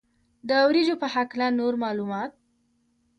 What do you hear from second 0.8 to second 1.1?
په